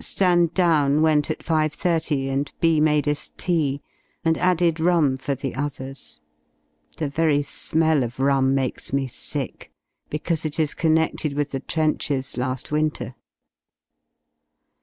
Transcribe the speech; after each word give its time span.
Stand 0.00 0.54
down 0.54 1.02
went 1.02 1.30
at 1.30 1.40
5.30, 1.40 2.28
and 2.30 2.50
B 2.58 2.80
made 2.80 3.06
us 3.06 3.32
tea, 3.36 3.82
and 4.24 4.38
added 4.38 4.80
rum 4.80 5.18
for 5.18 5.34
the 5.34 5.54
others; 5.54 6.22
the 6.96 7.06
very 7.06 7.42
smell 7.42 8.02
of 8.02 8.18
rum 8.18 8.54
makes 8.54 8.94
me 8.94 9.06
sick, 9.06 9.70
because 10.08 10.46
it 10.46 10.58
is 10.58 10.72
connected 10.72 11.34
with 11.34 11.50
the 11.50 11.60
trenches 11.60 12.36
la^ 12.36 12.70
winter. 12.70 13.14